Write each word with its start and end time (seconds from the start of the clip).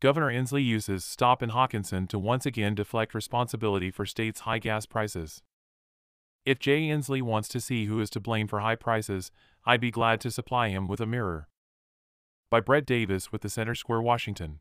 Governor 0.00 0.30
Inslee 0.30 0.64
uses 0.64 1.04
stop 1.04 1.42
in 1.42 1.50
Hockinson 1.50 2.08
to 2.08 2.20
once 2.20 2.46
again 2.46 2.76
deflect 2.76 3.14
responsibility 3.14 3.90
for 3.90 4.06
state's 4.06 4.40
high 4.40 4.60
gas 4.60 4.86
prices. 4.86 5.42
If 6.44 6.60
Jay 6.60 6.82
Inslee 6.82 7.20
wants 7.20 7.48
to 7.48 7.60
see 7.60 7.86
who 7.86 8.00
is 8.00 8.08
to 8.10 8.20
blame 8.20 8.46
for 8.46 8.60
high 8.60 8.76
prices, 8.76 9.32
I'd 9.66 9.80
be 9.80 9.90
glad 9.90 10.20
to 10.20 10.30
supply 10.30 10.68
him 10.68 10.86
with 10.86 11.00
a 11.00 11.06
mirror. 11.06 11.48
By 12.48 12.60
Brett 12.60 12.86
Davis 12.86 13.32
with 13.32 13.42
the 13.42 13.48
Center 13.48 13.74
Square, 13.74 14.02
Washington. 14.02 14.60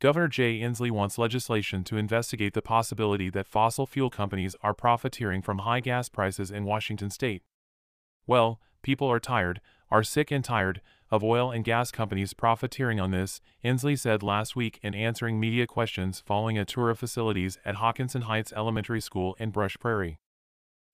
Governor 0.00 0.28
Jay 0.28 0.60
Inslee 0.60 0.92
wants 0.92 1.18
legislation 1.18 1.82
to 1.84 1.96
investigate 1.96 2.54
the 2.54 2.62
possibility 2.62 3.30
that 3.30 3.48
fossil 3.48 3.86
fuel 3.86 4.08
companies 4.08 4.54
are 4.62 4.72
profiteering 4.72 5.42
from 5.42 5.58
high 5.58 5.80
gas 5.80 6.08
prices 6.08 6.52
in 6.52 6.64
Washington 6.64 7.10
state. 7.10 7.42
Well, 8.24 8.60
people 8.82 9.10
are 9.10 9.18
tired, 9.18 9.60
are 9.90 10.04
sick 10.04 10.30
and 10.30 10.44
tired, 10.44 10.80
of 11.10 11.24
oil 11.24 11.50
and 11.50 11.64
gas 11.64 11.90
companies 11.90 12.34
profiteering 12.34 13.00
on 13.00 13.10
this, 13.10 13.40
Inslee 13.64 13.98
said 13.98 14.22
last 14.22 14.54
week 14.54 14.78
in 14.82 14.94
answering 14.94 15.40
media 15.40 15.66
questions 15.66 16.22
following 16.24 16.58
a 16.58 16.64
tour 16.64 16.90
of 16.90 16.98
facilities 16.98 17.58
at 17.64 17.76
Hockinson 17.76 18.22
Heights 18.22 18.52
Elementary 18.54 19.00
School 19.00 19.36
in 19.38 19.50
Brush 19.50 19.76
Prairie. 19.78 20.18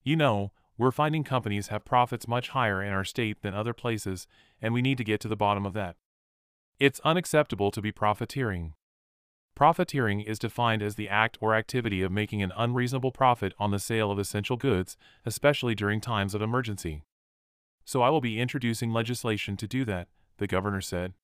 You 0.02 0.16
know, 0.16 0.52
we're 0.76 0.90
finding 0.90 1.24
companies 1.24 1.68
have 1.68 1.84
profits 1.84 2.26
much 2.26 2.50
higher 2.50 2.82
in 2.82 2.92
our 2.92 3.04
state 3.04 3.42
than 3.42 3.54
other 3.54 3.72
places, 3.72 4.26
and 4.60 4.74
we 4.74 4.82
need 4.82 4.98
to 4.98 5.04
get 5.04 5.20
to 5.20 5.28
the 5.28 5.36
bottom 5.36 5.64
of 5.64 5.72
that. 5.74 5.96
It's 6.80 7.00
unacceptable 7.04 7.70
to 7.70 7.80
be 7.80 7.92
profiteering. 7.92 8.74
Profiteering 9.54 10.20
is 10.20 10.40
defined 10.40 10.82
as 10.82 10.96
the 10.96 11.08
act 11.08 11.38
or 11.40 11.54
activity 11.54 12.02
of 12.02 12.10
making 12.10 12.42
an 12.42 12.52
unreasonable 12.56 13.12
profit 13.12 13.54
on 13.56 13.70
the 13.70 13.78
sale 13.78 14.10
of 14.10 14.18
essential 14.18 14.56
goods, 14.56 14.96
especially 15.24 15.76
during 15.76 16.00
times 16.00 16.34
of 16.34 16.42
emergency. 16.42 17.04
So 17.84 18.02
I 18.02 18.10
will 18.10 18.20
be 18.20 18.40
introducing 18.40 18.92
legislation 18.92 19.56
to 19.58 19.66
do 19.66 19.84
that, 19.84 20.08
the 20.38 20.46
governor 20.46 20.80
said. 20.80 21.14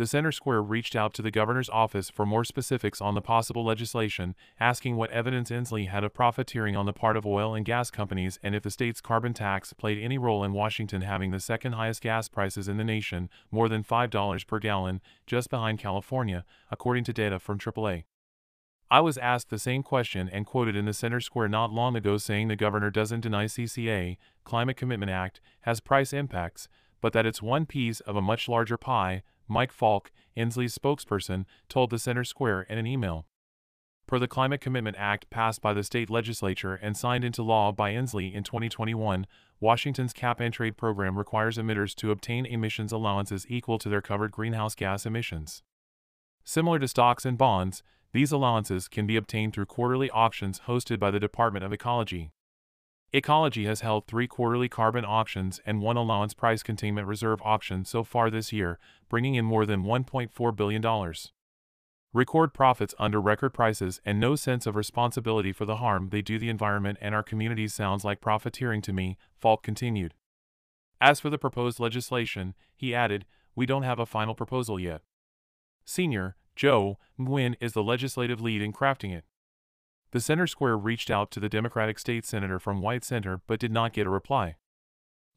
The 0.00 0.06
Center 0.06 0.32
Square 0.32 0.62
reached 0.62 0.96
out 0.96 1.12
to 1.12 1.20
the 1.20 1.30
governor's 1.30 1.68
office 1.68 2.08
for 2.08 2.24
more 2.24 2.42
specifics 2.42 3.02
on 3.02 3.14
the 3.14 3.20
possible 3.20 3.66
legislation, 3.66 4.34
asking 4.58 4.96
what 4.96 5.10
evidence 5.10 5.50
Inslee 5.50 5.88
had 5.88 6.04
of 6.04 6.14
profiteering 6.14 6.74
on 6.74 6.86
the 6.86 6.94
part 6.94 7.18
of 7.18 7.26
oil 7.26 7.54
and 7.54 7.66
gas 7.66 7.90
companies 7.90 8.38
and 8.42 8.54
if 8.54 8.62
the 8.62 8.70
state's 8.70 9.02
carbon 9.02 9.34
tax 9.34 9.74
played 9.74 9.98
any 9.98 10.16
role 10.16 10.42
in 10.42 10.54
Washington 10.54 11.02
having 11.02 11.32
the 11.32 11.38
second 11.38 11.72
highest 11.72 12.00
gas 12.00 12.28
prices 12.28 12.66
in 12.66 12.78
the 12.78 12.84
nation, 12.84 13.28
more 13.50 13.68
than 13.68 13.84
$5 13.84 14.46
per 14.46 14.58
gallon, 14.58 15.02
just 15.26 15.50
behind 15.50 15.78
California, 15.78 16.46
according 16.70 17.04
to 17.04 17.12
data 17.12 17.38
from 17.38 17.58
AAA. 17.58 18.04
I 18.92 19.00
was 19.00 19.18
asked 19.18 19.50
the 19.50 19.58
same 19.58 19.84
question 19.84 20.28
and 20.28 20.44
quoted 20.44 20.74
in 20.74 20.84
the 20.84 20.92
Center 20.92 21.20
Square 21.20 21.48
not 21.48 21.72
long 21.72 21.94
ago 21.94 22.18
saying 22.18 22.48
the 22.48 22.56
governor 22.56 22.90
doesn't 22.90 23.20
deny 23.20 23.44
CCA, 23.44 24.16
Climate 24.42 24.76
Commitment 24.76 25.12
Act, 25.12 25.40
has 25.60 25.78
price 25.78 26.12
impacts, 26.12 26.68
but 27.00 27.12
that 27.12 27.24
it's 27.24 27.40
one 27.40 27.66
piece 27.66 28.00
of 28.00 28.16
a 28.16 28.22
much 28.22 28.48
larger 28.48 28.76
pie, 28.76 29.22
Mike 29.46 29.70
Falk, 29.70 30.10
Inslee's 30.36 30.76
spokesperson, 30.76 31.44
told 31.68 31.90
the 31.90 32.00
Center 32.00 32.24
Square 32.24 32.62
in 32.62 32.78
an 32.78 32.86
email. 32.86 33.26
Per 34.08 34.18
the 34.18 34.26
Climate 34.26 34.60
Commitment 34.60 34.96
Act 34.98 35.30
passed 35.30 35.62
by 35.62 35.72
the 35.72 35.84
state 35.84 36.10
legislature 36.10 36.74
and 36.74 36.96
signed 36.96 37.22
into 37.22 37.44
law 37.44 37.70
by 37.70 37.92
Inslee 37.92 38.34
in 38.34 38.42
2021, 38.42 39.24
Washington's 39.60 40.12
cap 40.12 40.40
and 40.40 40.52
trade 40.52 40.76
program 40.76 41.16
requires 41.16 41.58
emitters 41.58 41.94
to 41.94 42.10
obtain 42.10 42.44
emissions 42.44 42.90
allowances 42.90 43.46
equal 43.48 43.78
to 43.78 43.88
their 43.88 44.00
covered 44.02 44.32
greenhouse 44.32 44.74
gas 44.74 45.06
emissions. 45.06 45.62
Similar 46.42 46.80
to 46.80 46.88
stocks 46.88 47.24
and 47.24 47.38
bonds, 47.38 47.84
these 48.12 48.32
allowances 48.32 48.88
can 48.88 49.06
be 49.06 49.16
obtained 49.16 49.52
through 49.52 49.66
quarterly 49.66 50.10
auctions 50.10 50.62
hosted 50.66 50.98
by 50.98 51.10
the 51.10 51.20
Department 51.20 51.64
of 51.64 51.72
Ecology. 51.72 52.32
Ecology 53.12 53.64
has 53.64 53.80
held 53.80 54.06
three 54.06 54.28
quarterly 54.28 54.68
carbon 54.68 55.04
auctions 55.04 55.60
and 55.66 55.82
one 55.82 55.96
allowance 55.96 56.32
price 56.32 56.62
containment 56.62 57.08
reserve 57.08 57.40
auction 57.44 57.84
so 57.84 58.04
far 58.04 58.30
this 58.30 58.52
year, 58.52 58.78
bringing 59.08 59.34
in 59.34 59.44
more 59.44 59.66
than 59.66 59.82
$1.4 59.82 60.56
billion. 60.56 61.14
Record 62.12 62.54
profits 62.54 62.94
under 62.98 63.20
record 63.20 63.50
prices 63.50 64.00
and 64.04 64.18
no 64.18 64.34
sense 64.34 64.66
of 64.66 64.76
responsibility 64.76 65.52
for 65.52 65.64
the 65.64 65.76
harm 65.76 66.08
they 66.10 66.22
do 66.22 66.38
the 66.38 66.48
environment 66.48 66.98
and 67.00 67.14
our 67.14 67.22
communities 67.22 67.74
sounds 67.74 68.04
like 68.04 68.20
profiteering 68.20 68.82
to 68.82 68.92
me, 68.92 69.16
Falk 69.40 69.62
continued. 69.62 70.14
As 71.00 71.20
for 71.20 71.30
the 71.30 71.38
proposed 71.38 71.80
legislation, 71.80 72.54
he 72.76 72.94
added, 72.94 73.26
we 73.54 73.66
don't 73.66 73.84
have 73.84 73.98
a 73.98 74.06
final 74.06 74.34
proposal 74.34 74.78
yet. 74.78 75.02
Senior, 75.84 76.36
Joe, 76.60 76.98
Nguyen 77.18 77.54
is 77.58 77.72
the 77.72 77.82
legislative 77.82 78.38
lead 78.38 78.60
in 78.60 78.70
crafting 78.70 79.16
it. 79.16 79.24
The 80.10 80.20
Center 80.20 80.46
Square 80.46 80.76
reached 80.76 81.10
out 81.10 81.30
to 81.30 81.40
the 81.40 81.48
Democratic 81.48 81.98
state 81.98 82.26
senator 82.26 82.58
from 82.58 82.82
White 82.82 83.02
Center 83.02 83.40
but 83.46 83.58
did 83.58 83.72
not 83.72 83.94
get 83.94 84.06
a 84.06 84.10
reply. 84.10 84.56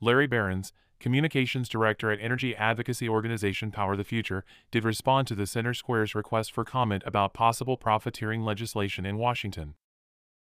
Larry 0.01 0.27
Behrens, 0.27 0.73
communications 0.99 1.69
director 1.69 2.11
at 2.11 2.19
energy 2.19 2.53
advocacy 2.57 3.07
organization 3.07 3.71
Power 3.71 3.95
the 3.95 4.03
Future, 4.03 4.43
did 4.69 4.83
respond 4.83 5.25
to 5.29 5.35
the 5.35 5.47
Center 5.47 5.73
Square's 5.73 6.13
request 6.13 6.51
for 6.51 6.65
comment 6.65 7.03
about 7.05 7.33
possible 7.33 7.77
profiteering 7.77 8.43
legislation 8.43 9.05
in 9.05 9.17
Washington. 9.17 9.75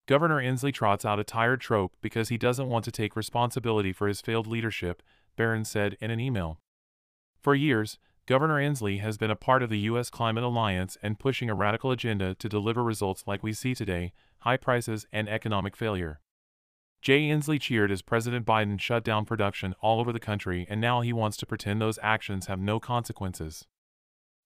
Governor 0.08 0.42
Inslee 0.42 0.74
trots 0.74 1.04
out 1.04 1.20
a 1.20 1.24
tired 1.24 1.60
trope 1.60 1.92
because 2.02 2.30
he 2.30 2.36
doesn't 2.36 2.68
want 2.68 2.84
to 2.86 2.90
take 2.90 3.14
responsibility 3.14 3.92
for 3.92 4.08
his 4.08 4.20
failed 4.20 4.48
leadership, 4.48 5.04
Behrens 5.36 5.70
said 5.70 5.96
in 6.00 6.10
an 6.10 6.18
email. 6.18 6.58
For 7.40 7.54
years, 7.54 8.00
Governor 8.26 8.54
Inslee 8.54 9.00
has 9.00 9.18
been 9.18 9.30
a 9.30 9.36
part 9.36 9.62
of 9.62 9.68
the 9.68 9.80
U.S. 9.80 10.08
Climate 10.08 10.44
Alliance 10.44 10.96
and 11.02 11.18
pushing 11.18 11.50
a 11.50 11.54
radical 11.54 11.90
agenda 11.90 12.34
to 12.36 12.48
deliver 12.48 12.82
results 12.82 13.24
like 13.26 13.42
we 13.42 13.52
see 13.52 13.74
today 13.74 14.12
high 14.38 14.56
prices 14.56 15.06
and 15.12 15.28
economic 15.28 15.76
failure. 15.76 16.20
Jay 17.02 17.28
Inslee 17.28 17.60
cheered 17.60 17.90
as 17.90 18.00
President 18.00 18.46
Biden 18.46 18.80
shut 18.80 19.04
down 19.04 19.26
production 19.26 19.74
all 19.82 20.00
over 20.00 20.10
the 20.10 20.18
country, 20.18 20.66
and 20.70 20.80
now 20.80 21.02
he 21.02 21.12
wants 21.12 21.36
to 21.36 21.44
pretend 21.44 21.82
those 21.82 21.98
actions 22.02 22.46
have 22.46 22.58
no 22.58 22.80
consequences. 22.80 23.66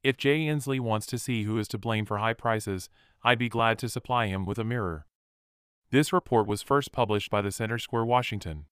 If 0.03 0.17
Jay 0.17 0.41
Inslee 0.41 0.81
wants 0.81 1.07
to 1.07 1.19
see 1.19 1.45
who 1.45 1.57
is 1.57 1.69
to 1.69 1.79
blame 1.79 2.05
for 2.05 2.19
high 2.19 2.35
prices, 2.35 2.89
I'd 3.23 3.39
be 3.39 3.49
glad 3.49 3.79
to 3.79 3.89
supply 3.89 4.27
him 4.27 4.45
with 4.45 4.59
a 4.59 4.65
mirror. 4.65 5.07
This 5.93 6.13
report 6.13 6.49
was 6.49 6.63
first 6.63 6.91
published 6.91 7.31
by 7.31 7.43
the 7.43 7.53
Center 7.53 7.79
Square, 7.79 8.07
Washington. 8.07 8.65